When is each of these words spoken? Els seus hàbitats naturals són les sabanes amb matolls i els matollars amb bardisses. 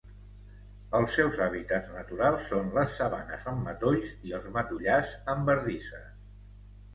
Els 0.99 1.11
seus 1.17 1.35
hàbitats 1.47 1.89
naturals 1.97 2.47
són 2.53 2.71
les 2.77 2.95
sabanes 3.01 3.45
amb 3.53 3.61
matolls 3.67 4.15
i 4.31 4.35
els 4.39 4.49
matollars 4.57 5.13
amb 5.35 5.47
bardisses. 5.53 6.11